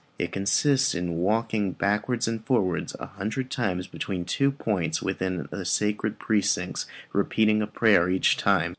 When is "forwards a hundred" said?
2.43-3.51